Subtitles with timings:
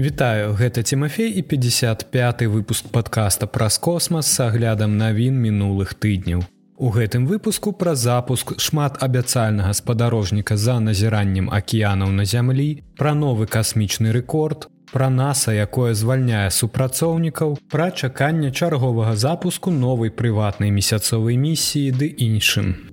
[0.00, 6.40] Вітаю гэта Тимофей і 55 выпуск подкаста праз космас с аглядам навін мінулых тыдняў.
[6.78, 13.44] У гэтым выпуску пра запуск шмат абяцальнага спадарожніка за назіраннем акіянаў на зямлі, пра новы
[13.44, 21.92] касмічны рэкорд, пра наса, якое звальняе супрацоўнікаў, пра чаканне чарговага запуску новай прыватнай месяцовай місіі
[21.92, 22.89] ды іншым.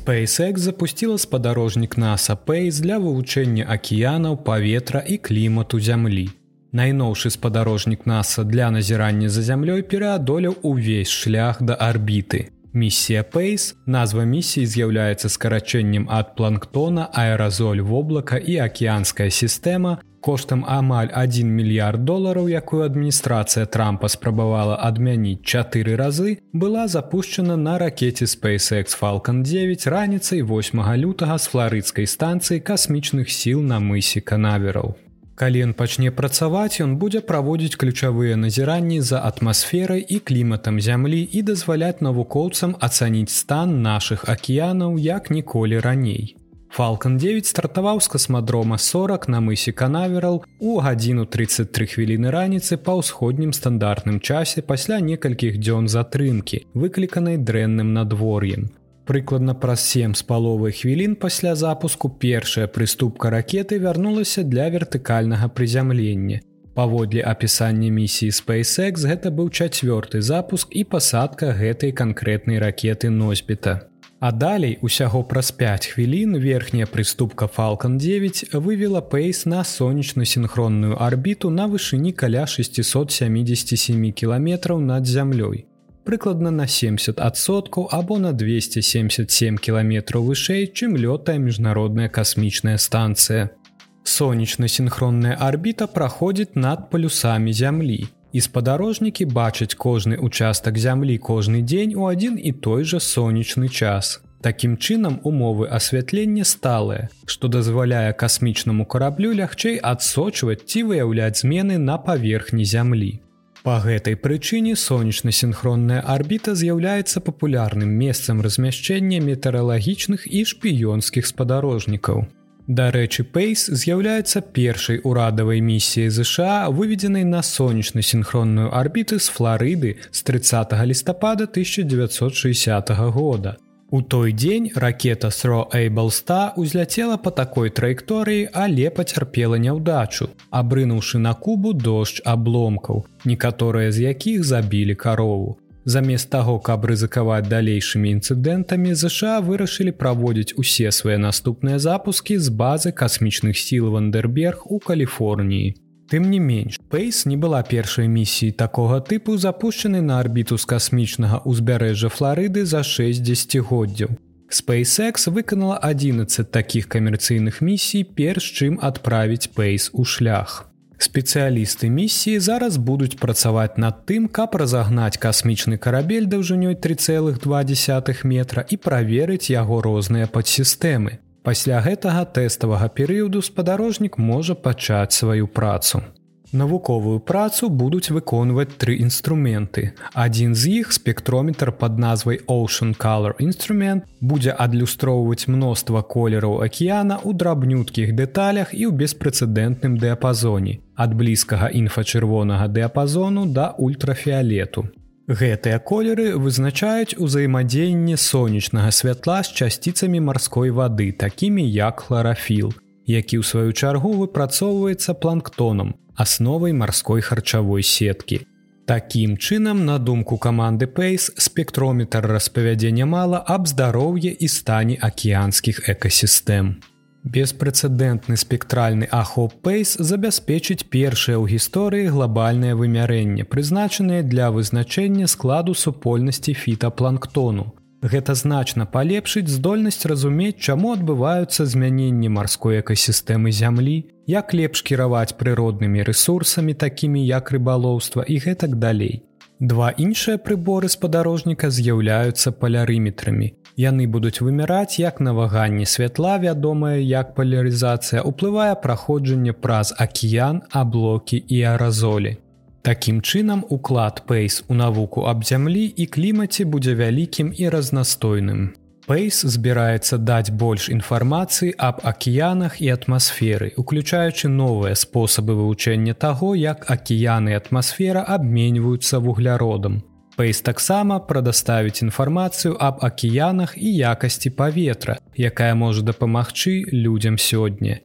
[0.00, 6.28] SpaceX запустила спадарожнік NASA Pace для вывучэння акіянаў паветра і клімату зямлі.
[6.72, 12.48] Найноўшы спадарожнік NASA для назірання за зямлёй пераадолеў увесь шлях да арбіты.
[12.72, 21.08] Місія Pace, назва місіі з'яўляецца скарачэннем ад планктона, аэразоль воблака і акіянская сістэма, коштам амаль
[21.16, 28.96] 1 мільярд долараў якую адміністрацыя трампа спрабавала адмяніць чатыры разы была запущена на ракете spacex
[29.02, 34.96] falcon 9 раніцай 8 лютага з флорыдскай станцыі касмічных сіл на мысе канавераў.
[35.40, 41.40] Калі ён пачне працаваць ён будзе праводзіць ключавыя назіранні за атмасферай і кліматам зямлі і
[41.50, 46.36] дазваляць навукоўцам ацаніць стан нашых акіянаў як ніколі раней
[46.70, 52.94] Фалкон 9 стартаваў з касмадрома 40 на мысе канаверал у гадзіну 33 хвіліны раніцы па
[52.94, 58.70] ўсходнім стандартным часе пасля некалькіх дзён затрымкі, выкліканай дрэнным надвор'ем.
[59.02, 66.38] Прыкладна праз 7 з паловай хвілін пасля запуску першая прыступка ракеты вярнулася для вертыкальнага прызямлення.
[66.74, 73.89] Паводле апісання місіі SpaceX гэта быў чацвёрты запуск і пасадка гэтай канкрэтнай ракеты носьбіта.
[74.20, 81.48] А далей усяго праз 5 хвілін верхняя прыступка Falалcon 9 вывела пейс на сонечна-сінхронную арбіту
[81.50, 85.64] на вышыні каля 677 кіламетраў над зямлёй.
[86.04, 93.56] Прыкладна на 70соткаў або на 277 кіламетраў вышэй, чым лётае міжнародная касмічная станцыя.
[94.04, 102.06] Сонечна-сінхронная арбіта праходзіць над палюсамі зямлі і спадарожнікі бачаць кожны участак зямлі кожны дзень у
[102.06, 104.20] адзін і той жа сонечны час.
[104.40, 111.98] Такім чынам умовы асвятлення сталыя, што дазваляе касмічнаму караблю лягчэй адсочваць ці выяўляць змены на
[111.98, 113.20] паверхні зямлі.
[113.60, 122.24] Па гэтай прычыне сонечна-сінхронная арбіта з'яўляецца папулярным месцам размяшчэння метэаралагічных і шпіёнскіх спадарожнікаў.
[122.70, 130.76] Дарэчы, Пейс з'яўляецца першай урадавай місіяй ЗША, выведзенай на сонечна-сінхронную арбіты з Флорыды з 30
[130.86, 133.56] лістапада 1960 года.
[133.90, 141.34] У той дзень ракета Thro Эйблста узляцела па такой траекторыі, але пацярпела няўдачу, абрынуўшы на
[141.34, 145.58] кубу дождж абломкаў, некаторыя з якіх забілі карову.
[145.84, 152.92] Замест таго, каб рызыкаваць далейшымі інцыдэнтамі, ЗША вырашылі праводзіць усе свае наступныя запускі з базы
[152.92, 155.74] касмічных сіл Вандерберг у Каліфорніі.
[156.10, 161.46] Тым не менш, Пейс не была першай місіяй такога тыпу запущенай на арбіту з касмічнага
[161.46, 164.18] ўзбярэжжа Флорыды за 60годдзяў.
[164.50, 170.69] SpaceX выканала 11 такіх камерцыйных місій перш чым адправіць Пейс у шлях.
[171.00, 178.76] Спецыялісты місіі зараз будуць працаваць над тым, каб разагнаць касмічны карабель даўжынёй 3,2 метра і
[178.76, 181.16] праверыць яго розныя падсістэмы.
[181.42, 186.04] Пасля гэтага тэставага перыяду спадарожнік можа пачаць сваю працу.
[186.52, 189.94] Навуковую працу будуць выконваць тры інструменты.
[190.14, 197.38] Адзін з іх спектрометр пад назвай Ocean Color Instrument будзе адлюстроўваць мноства колераў акіяна ў
[197.38, 204.90] драбнюткіх дэталях і ў беспрэцэдэнтным дыяпазоне, ад блізкага інфачырвонага дыяпазону да ультрафіолету.
[205.30, 212.74] Гэтыя колеры вызначаюць узаемадзеянне сонечнага святла з часціцамі марской вады, такімі як хларафіл,
[213.06, 218.46] які ў сваю чаргу выпрацоўваецца планктонам, асновай марской харчавой сеткі.
[218.90, 226.82] Такім чынам, на думку каманды Пейс, спектрометр распавядзе нямала аб здароўі і стане акіянскіх экасістэм.
[227.22, 236.54] Беспрэцэдэнтны спектральны ахоп Пейс забяспечыць першае ў гісторыі глобальнае вымярэнне, прызначанае для вызначэння складу супольнасці
[236.54, 245.36] фітапланктону, Гэта значна палепшыць здольнасць разумець, чаму адбываюцца змяненні марской экасістэмы зямлі, як лепш кіраваць
[245.36, 249.20] прыроднымі рэсурсамі, такімі як рыбалоўства і гэтак далей.
[249.60, 253.52] Два іншыя прыборы спадарожніка з'яўляюцца палярыметрамі.
[253.76, 261.36] Яны будуць выміраць як на ваганні святла, вядомая як палярызацыя, уплывае праходжанне праз акіян, аблокі
[261.36, 262.39] і аразолі.
[262.82, 268.72] Такім чынам уклад пейс у навуку аб зямлі і клімаце будзе вялікім і разнастойным.
[269.06, 276.86] Пейс збіраецца даць больш інфармацыі аб акіянах і атмасферы, уключаючы новыя спосабы вывучэння таго, як
[276.90, 280.00] акіяны і атмасфера абменьваюцца вугляродам.
[280.36, 288.00] Пейс таксама прадаставіць інфармацыю аб акіянах і якасці паветра, якая можа дапамагчы людзям сёння.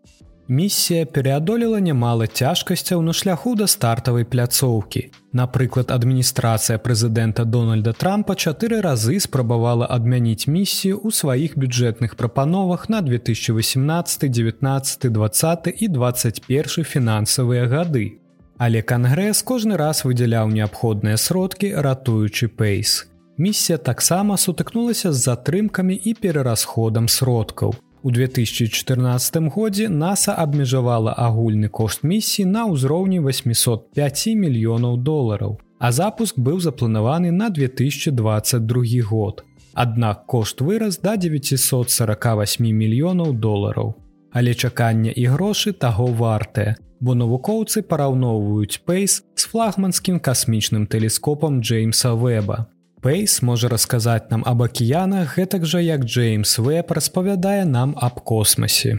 [0.47, 5.09] Місія пераадолела нямала цяжкасцяў на шляху да стартавай пляцоўкі.
[5.33, 13.01] Напрыклад, адміністрацыя прэзідэнта Дональда Трампа чатыры разы спрабавала адмяніць місію ў сваіх бюджэтных прапановах на
[13.01, 18.21] 2018, 19, 20 і 21 фінансавыя гады.
[18.61, 23.09] Але кангрэс кожны раз выдзяляў неабходныя сродкі, ратуючы пейс.
[23.37, 27.75] Місія таксама сутыкнулася з затрымкамі і перарасходам сродкаў.
[28.05, 36.37] У 2014 годзе NASAа абмежавала агульны кошт місіі на ўзроўні 805 мільёнаў долараў, а запуск
[36.37, 39.41] быў запланаваны на 2022 год.
[39.73, 43.97] Аднак кошт вырас да 948 мільёнаў долараў.
[44.29, 52.13] Але чакання і грошы таго вартыя, бо навукоўцы параўноўваюць пейс з флагманскім касмічным тэлескопам Джеймса
[52.13, 52.69] Вэба.
[53.05, 58.97] Пейс можа расказаць нам аб акіянах гэтак жа як Джеймс Вэб распавядае нам аб космасе.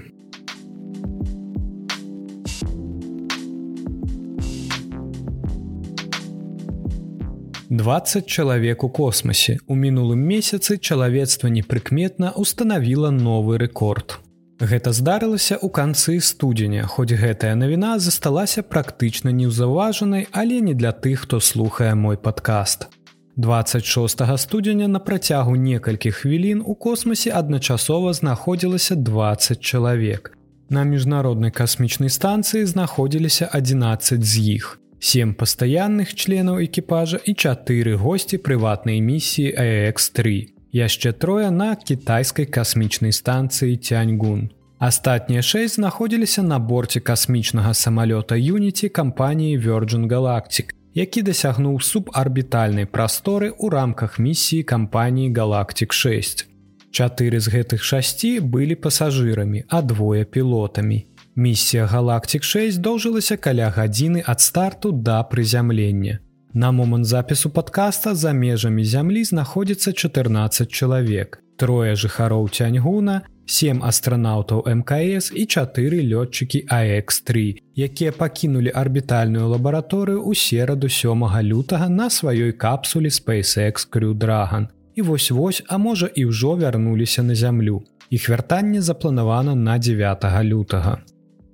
[7.69, 9.59] Двадцать чалавек у космасе.
[9.67, 14.21] У мінулым месяцы чалавецтва непрыкметна устанавіла новы рэкорд.
[14.63, 21.27] Гэта здарылася ў канцы студзеня, хоць гэтая навіна засталася практычна неўзаўважанай, але не для тых,
[21.27, 22.87] хто слухае мой падкаст.
[23.37, 30.33] 26 студзеня на працягу некалькіх хвілін у космосе адначасова знаходзілася 20 чалавек.
[30.71, 34.81] На міжнароднай касмічнай станцыі знаходзіліся 11 з іх.
[34.99, 40.49] Сем пастаянных членаў экіпажа і чатыры госці прыватнай місіі AX3.
[40.73, 44.49] Яшчэ трое на кітайскай касмічнай станцыі Тяньгун.
[44.79, 53.53] Астатнія шэсць знаходзіліся на борце касмічнага самалёта Юніці кампаніі Virgin Galactic, які дасягнуў субарбітальнай прасторы
[53.53, 56.49] ў рамках місіі кампаніі галактик 6.
[56.89, 61.05] Чатыры з гэтых шасці былі пасажырамі, а двое пілотамі.
[61.37, 66.19] Місія галактик 6 доўжылася каля гадзіны ад старту да прызямлення.
[66.57, 71.45] На момант запісу падкаста за межамі зямлі знаходзіцца 14 чалавек.
[71.61, 77.47] Трое жыхароў цяньгуна, сем астранаўтаў мкс і чатыры лётчыкі аx3
[77.89, 85.03] якія пакінулі арбітальную лабараторыю ў сераду сёмага лютага на сваёй капсуле spacex крю драган і
[85.03, 87.83] вось-вось а можа і ўжо вярнуліся на зямлю.
[88.11, 90.99] Іх вяртанне запланавана на 9 лютага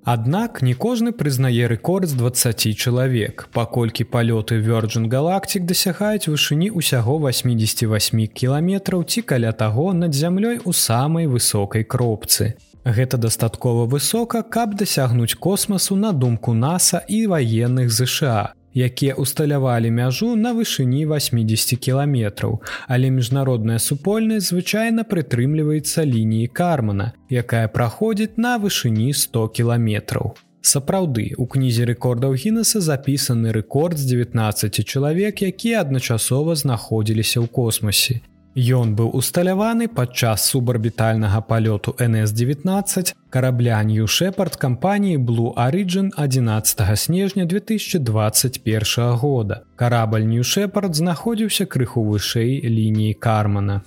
[0.03, 7.15] Аднак не кожны прызнае рэкорд з 20 чалавек, паколькі палёты Virgin Galactic дасягаюць вышыні ўсяго
[7.23, 12.59] 88 кіламетраў ці каля таго над зямлёй у самай высокай кропцы.
[12.83, 20.35] Гэта дастаткова высока, каб дасягнуць космасу на думку NASAа і ваенных ЗША, якія усталявалі мяжу
[20.35, 29.13] на вышыні 80 кіламетраў, але міжнародная супольнасць звычайна прытрымліваецца лініі кармана, якая праходзіць на вышыні
[29.13, 30.35] 100 кіламетраў.
[30.63, 38.23] Сапраўды, у кнізе рэкордаў гінеса запісаны рэкорд з 19 чалавек, якія адначасова знаходзіліся ў космосе.
[38.53, 49.17] Ён быў усталяваны падчас субарбітальнага палёту NS-19 караблянью шэпард кампаніі Blue Origin 11 снежня 2021
[49.17, 49.63] года.
[49.75, 53.81] Карабль New Шэпард знаходзіўся крыху вышэй лініі кармана.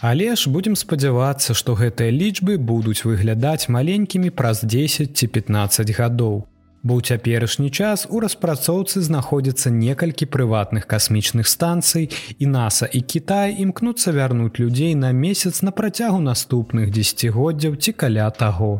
[0.00, 6.48] Але ж будзем спадзявацца, што гэтыя лічбы будуць выглядаць маленькімі праз 10 ці 15 гадоў
[6.86, 13.58] бо ў цяперашні час у распрацоўцы знаходзіцца некалькі прыватных касмічных станцый і наса і Кітай
[13.58, 18.78] імкнуцца вярнуць людзей на месяц на працягу наступных дзегоддзяў ці каля таго.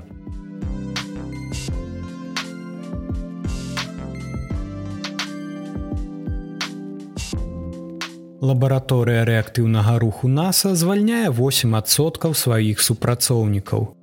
[8.46, 13.95] Лабараторыя рэактыўнага руху NASAа звальняе 8соткаў сваіх супрацоўнікаў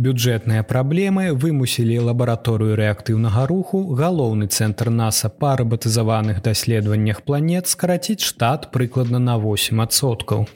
[0.00, 8.70] бюджэтныя праблемы вымусілі лабараторыю рэактыўнага руху галоўны цэнтр наса па рабатызаваных даследаваннях планет скараціць штат
[8.76, 10.48] прыкладна на 8соткаў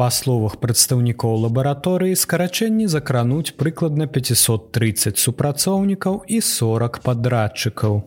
[0.00, 8.02] па словах прадстаўнікоў лабараторыі скарачэнні закрануць прыкладна 530 супрацоўнікаў і 40 падрадчыкаў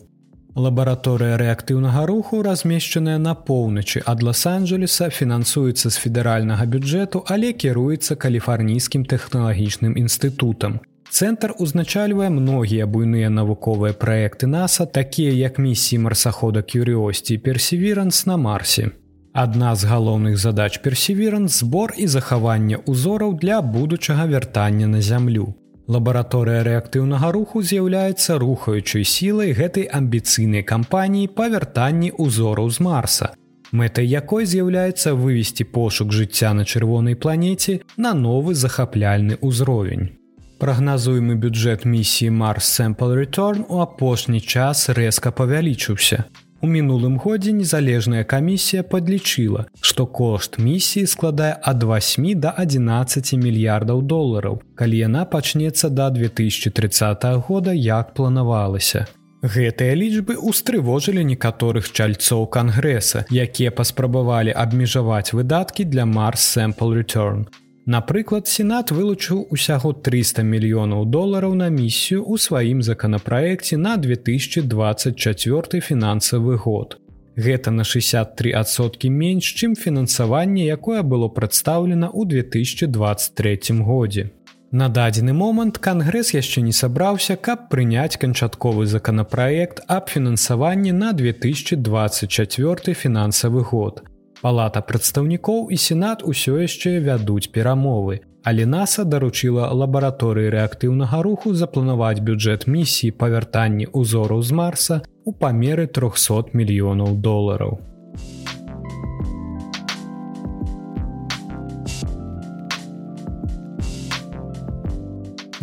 [0.55, 9.05] Лабараторыя рэактыўнага руху размешчаная на поўначы ад лос-анджелеса фінансуецца з федэральнага бюджэту, але кіруецца каліфарнійскім
[9.09, 10.77] тэхналагічным інстытутам.
[11.09, 18.91] Цэнтр узначальвае многія буйныя навуковыя праекты NASAа, такія як місіі марсахода Кюрыосці персеверанс на Марсе.
[19.33, 25.53] Адна з галоўных задач персеверанс збор і захаванне ўзораў для будучага вяртання на зямлю.
[25.87, 33.27] Лабараторыя рэактыўнага руху з'яўляецца рухаючай сілай гэтай амбіцыйнай кампаніі па вяртанні ўзораў з Марса.
[33.75, 40.15] Мэтай якой з'яўляецца вывесці пошук жыцця на чырвонай планеце на новы захапляльны ўзровень.
[40.63, 46.23] Прагназуемы бюджэт місіі Марс Sample Return у апошні час рэзка павялічыўся.
[46.63, 53.99] У мінулым годзе незалежная камісія падлічыла, што кошт місіі складае ад 8 до 11 мільярдаў
[54.13, 59.07] долараў, калі яна пачнецца да 2030 года як планавалася.
[59.43, 67.43] Гэтыя лічбы устрывожылі некаторых чальцоў кангрэса, якія паспрабавалі абмежаваць выдаткі для Марс Sample Return.
[67.85, 76.55] Напрыклад, сенат вылучыў усяго 300 мільёнаў долараў на місію ў сваім законапраекце на 2024 фінансавы
[76.55, 76.97] год.
[77.35, 84.31] Гэта на 63соткі менш, чым фінансаванне, якое было прадстаўлена ў 2023 годзе.
[84.71, 92.95] На дадзены момант кангрэс яшчэ не сабраўся, каб прыняць канчатковы законапраект аб фінансаванні на 2024
[92.95, 94.07] фінансавы год.
[94.43, 98.19] Палата прадстаўнікоў і сенат усё яшчэ вядуць перамовы.
[98.43, 105.31] Але NASAа даручыла лабараторыі рэактыўнага руху запланаваць бюджэт місіі па вяртанні ўзораў з марса у
[105.31, 107.79] памеры 300 мільёнаў долараў.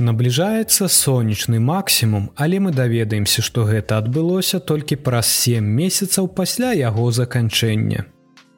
[0.00, 7.12] Набліжаецца сонечны максімум, але мы даведаемся, што гэта адбылося толькі праз 7 месяцаў пасля яго
[7.12, 8.08] заканчэння.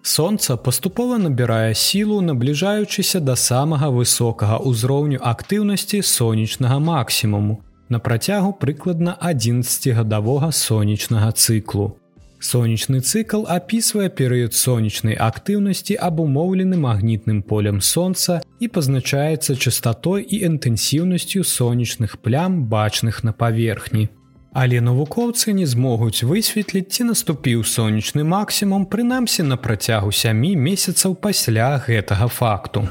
[0.03, 9.15] Сонца паступова набірае сілу, набліжаючыся да самага высокага ўзроўню актыўнасці сонечнага максімуму на працягу прыкладна
[9.23, 11.95] 11гадовага сонечнага цыклу.
[12.43, 21.47] Сонечны цыкл апісвае перыяд сонечнай актыўнасці абумоўлены магнітным полем сонца і пазначаецца частатой і інтэнсіўнасцю
[21.47, 24.09] сонечных плям бачных на паверхні.
[24.53, 31.81] Але навукоўцы не змогуць высветліць, ці наступіў сонечны максімум прынамсі на працягу сямі месяцаў пасля
[31.87, 32.85] гэтага факту.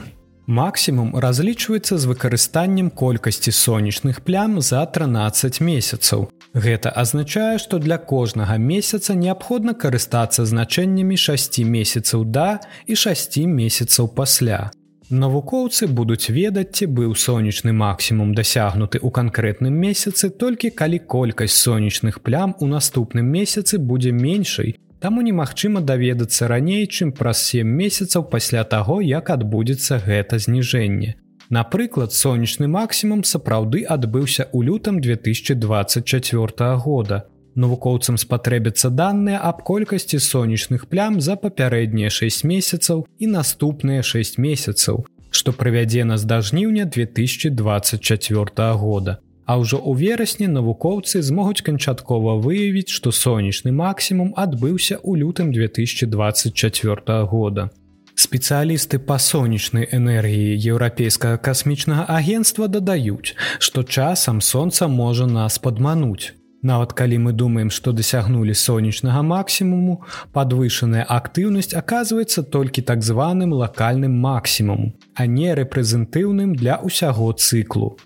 [0.48, 6.28] Максімум разлічваецца з выкарыстаннем колькасці сонечных плям за 13 месяцаў.
[6.54, 14.10] Гэта азначае, што для кожнага месяца неабходна карыстацца значэннямі 6 месяцаў да і 6 месяцаў
[14.10, 14.72] пасля.
[15.12, 22.22] Навукоўцы будуць ведаць, ці быў сонечны максімум дасягнуты ў канкрэтным месяцы толькі калі колькасць сонечных
[22.24, 28.64] плям у наступным месяцы будзе меншай, таму немагчыма даведацца раней, чым праз 7 месяцаў пасля
[28.64, 31.20] таго, як адбудзецца гэта зніжэнне.
[31.50, 37.28] Напрыклад, сонечны максімум сапраўды адбыўся ў лютам 2024 года.
[37.56, 45.04] Навукоўцам спатрэбяцца даныя аб колькасці сонечных плям за папярэднія 6 месяцаў і наступныя 6 месяцаў,
[45.32, 49.20] што прывядзе нас да жніўня 2024 года.
[49.46, 57.28] А ўжо ў верасні навукоўцы змогуць канчаткова выявіць, што сонечны максімум адбыўся ў лютым 2024
[57.28, 57.68] года.
[58.16, 66.41] Спецыялісты па сонечнай энергіі еўрапейскага касмічнага агенства дадаюць, што часам сонца можа нас падмануць.
[66.62, 70.04] Нават калі мы думаем, што дасягнулі сонечнага максімуму,
[70.34, 77.98] падвышаная актыўнасць аказваецца толькі так званым лакальным максімуму, а не рэпрэзентыўным для ўсяго цыклу.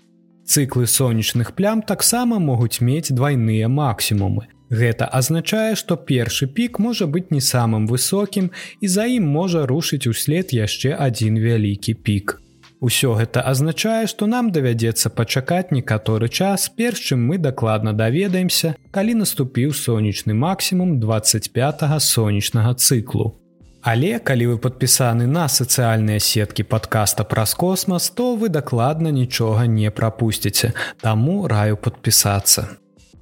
[0.46, 4.48] Цыклы сонечных плям таксама могуць мець двайныя максімумы.
[4.70, 10.08] Гэта азначае, што першы пік можа быць не самым высокім і за ім можа рушыць
[10.08, 12.40] услед яшчэ адзін вялікі пік.
[12.80, 19.14] Усё гэта азначае, што нам давядзецца пачакаць некаторы час, перш чым мы дакладна даведаемся, калі
[19.22, 23.32] наступіў сонечны максімум 25 сонечнага цыклу.
[23.80, 29.90] Але калі вы падпісаны на сацыяльныя сеткі падкаста праз космас, то вы дакладна нічога не
[29.90, 32.76] прапусціце, таму раю падпісацца.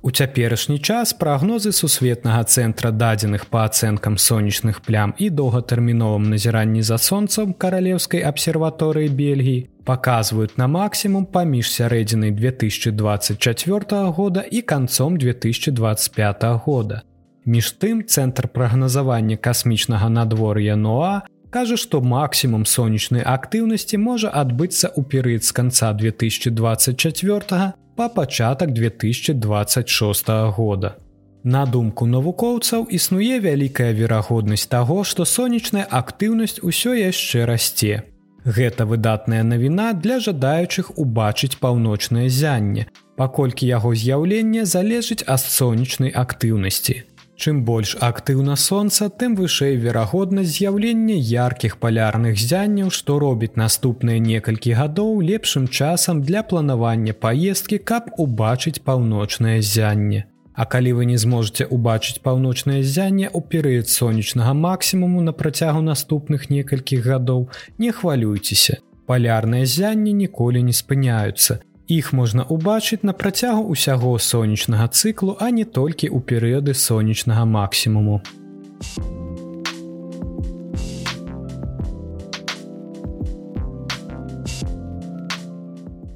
[0.05, 6.99] У цяперашні час прагнозы сусветнага цэнтра дадзеных па ацэнкам сонечных плям і доўгатэрміновым назіранні за
[7.01, 17.01] сонцам каралеўскай абсерваторыі Бельгіі паказваюць на максімум паміж сярэдзінай 2024 года і канцом 2025 года.
[17.47, 25.01] Між тым цэнтр прагназавання касмічнага надвор'я Ноа кажа, што максімум сонечнай актыўнасці можа адбыцца ў
[25.09, 30.97] перыяд з канца 2024 па пачатак 2026 года.
[31.45, 38.03] На думку навукоўцаў існуе вялікая верагоднасць таго, што сонечная актыўнасць усё яшчэ расце.
[38.45, 42.87] Гэта выдатная навіна для жадаючых убачыць паўночнае зянне,
[43.17, 47.03] паколькі яго з'яўленне залежыць ад сонечнай актыўнасці.
[47.37, 54.77] Чым больш актыўна сонца, тым вышэй верагоднасць з'яўлення яркіх палярных зянняў, што робіць наступныя некалькі
[54.79, 60.25] гадоў лепшым часам для планавання паездкі, каб убачыць паўночнае зянне.
[60.55, 66.51] А калі вы не зможаце ўбачыць паўночнае зянне ў перыяд сонечнага максімуму на працягу наступных
[66.55, 67.49] некалькіх гадоў,
[67.79, 68.79] не хвалюйцеся.
[69.11, 71.59] Палярныя зянні ніколі не спыняюцца.
[71.87, 78.25] Іх можна ўбачыць на працягу ўсяго сонечнага цыклу, а не толькі ў перыяды сонечнага максімуму.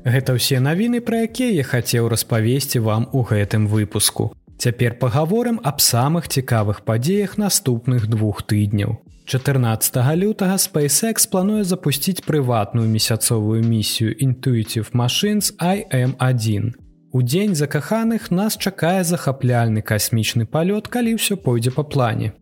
[0.08, 4.32] Гэта ўсе навіны, пра якія я хацеў распавесці вам у гэтым выпуску.
[4.58, 8.98] Цяпер пагаворым аб самых цікавых падзеях наступных двух тыдняў.
[9.24, 16.74] 14 лютага SpaceX плануе запусціць прыватную месяцовую місію Intuitive Machines IM1.
[17.12, 22.32] У дзень закаханых нас чакае захапляльны касмічны палёт, калі ўсё пойдзе па плане.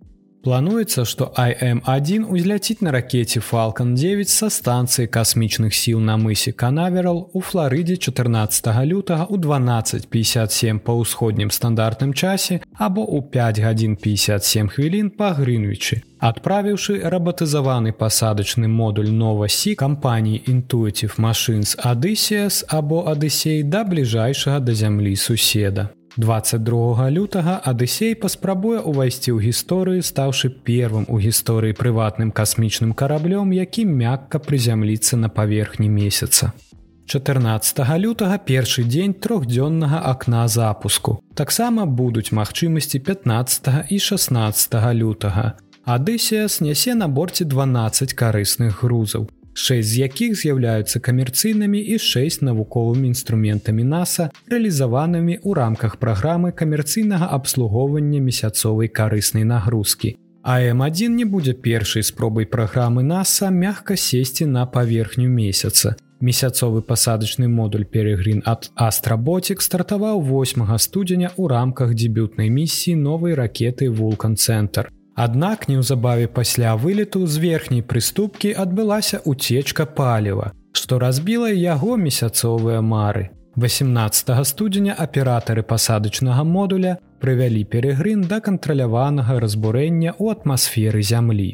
[0.47, 7.19] Плануецца, што IM1 узляціць на ракете Falалcon 9 са станцыі касмічных сіл на мысе Канаверал
[7.35, 14.71] у Флорыдзе 14 лютага ў 1257 па ўсходнім стандартным часе або ў 5 гадзін 57
[14.71, 16.07] хвілін па Грынвічы.
[16.23, 25.19] Адправіўшы рабатызаваны пасадачны модуль новасі кампаніі Intuitive Machines Адысеас або Адысей да бліжэйшага да зямлі
[25.19, 25.91] суседа.
[26.17, 33.85] 22 лютага Адысей паспрабуе ўвайсці ў гісторыю, стаўшы первым у гісторыі прыватным касмічным караблём, які
[33.85, 36.57] мякка прызямліцца на паверхні месяца.
[37.05, 41.21] 14 лютага першы дзень трохдзённага акна запуску.
[41.37, 45.61] Таксама будуць магчымасці 15 і 16 лютага.
[45.85, 49.29] Адысія снясе на борце 12 карысных грузаў.
[49.57, 57.33] 6 з якіх з'яўляюцца камерцыйнымі і 6 навуковымі інструментамі NASAа, рэалізаванымі ў рамках праграмы камерцыйнага
[57.33, 60.17] абслугоўвання месяцовай карыснай нагрузкі.
[60.45, 65.97] АМ1 не будзе першай спробай праграмы NASAа мягка сесці на паверхню месяца.
[66.21, 73.89] Месяцовы пасадачны модуль перегрин ад Астработик стартаваў 8 студзеня ў рамках дэбютнай місіі новай ракеты
[73.89, 74.93] Вулкан-цэнтр.
[75.17, 83.31] Аднак неўзабаве пасля вылету з верхняй прыступкі адбылася уцечка паліва, што разбіла яго месяцовыя мары.
[83.57, 91.49] 18 студзеня аператары пасадачнага модуля прывялі перегрын да кантраляванага разбурэння ў атмасферы зямлі.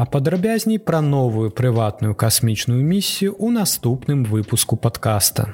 [0.00, 5.52] А падрабязней пра новую прыватную касмічную місію ў наступным выпуску падкаста.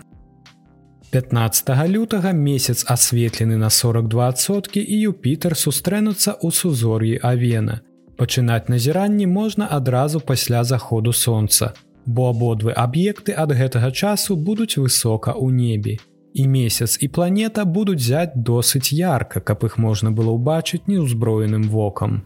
[1.10, 7.80] 15 лютага месяц асветлены на 42соткі і Юпітер сустрэнуцца ў сузор'і Авена.
[8.14, 11.72] Пачынаць назіранні можна адразу пасля заходу сонца,
[12.06, 15.98] бо абодвы аб'екты ад гэтага часу будуць высока ў небе.
[16.34, 22.22] І месяц і планета будуць зяць досыць ярка, каб іх можна было ўбачыць неўзброеным вокам.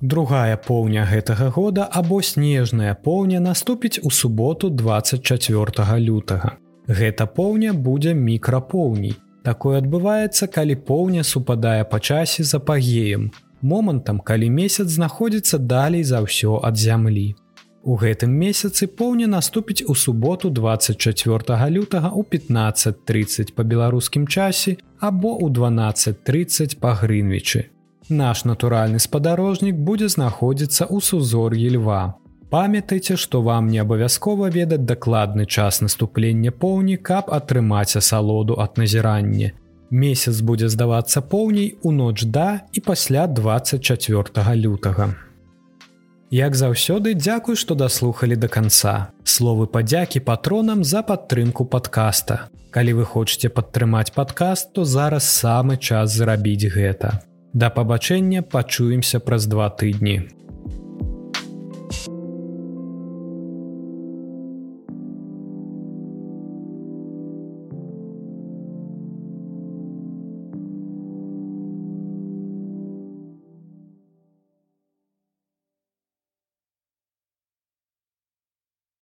[0.00, 6.56] Другая поўня гэтага года або снежная поўня наступіць у суботу 24 лютага.
[6.88, 9.16] Гэта поўня будзе мікрапоўній.
[9.44, 16.24] Такое адбываецца, калі поўня супадае па часе за пагеем, момантам, калі месяц знаходзіцца далей за
[16.24, 17.34] ўсё ад зямлі.
[17.84, 25.36] У гэтым месяцы поўня наступіць у суботу 24 лютага ў 15:30 па беларускім часе або
[25.36, 27.68] ў 12:30 па грынвічы.
[28.08, 32.16] Наш натуральны спадарожнік будзе знаходзіцца ў сузор'і льва.
[32.50, 39.52] Памятайце, што вам не абавязкова ведаць дакладны час наступлення поўні, каб атрымаць асалоду ад назірання.
[39.90, 45.14] Месяц будзе здавацца поўней у ноч да і пасля 24 лютага.
[46.30, 49.12] Як заўсёды дзякуй, што даслухалі да канца.
[49.24, 52.48] Словы падзякі патронам за падтрымку падкаста.
[52.70, 57.20] Калі вы хочаце падтрымаць падкаст, то зараз самы час зрабіць гэта.
[57.52, 60.37] Да пабачэння пачуемся праз два тыдні.